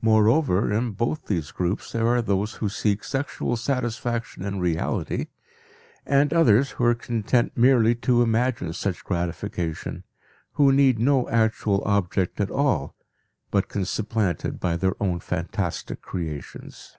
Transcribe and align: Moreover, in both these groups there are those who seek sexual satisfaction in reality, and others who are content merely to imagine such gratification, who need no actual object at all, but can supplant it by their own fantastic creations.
Moreover, 0.00 0.72
in 0.72 0.92
both 0.92 1.26
these 1.26 1.50
groups 1.52 1.92
there 1.92 2.08
are 2.08 2.22
those 2.22 2.54
who 2.54 2.68
seek 2.70 3.04
sexual 3.04 3.58
satisfaction 3.58 4.42
in 4.42 4.58
reality, 4.58 5.26
and 6.06 6.32
others 6.32 6.70
who 6.70 6.84
are 6.86 6.94
content 6.94 7.54
merely 7.58 7.94
to 7.96 8.22
imagine 8.22 8.72
such 8.72 9.04
gratification, 9.04 10.04
who 10.52 10.72
need 10.72 10.98
no 10.98 11.28
actual 11.28 11.82
object 11.84 12.40
at 12.40 12.50
all, 12.50 12.96
but 13.50 13.68
can 13.68 13.84
supplant 13.84 14.46
it 14.46 14.58
by 14.58 14.76
their 14.78 14.94
own 14.98 15.20
fantastic 15.20 16.00
creations. 16.00 16.96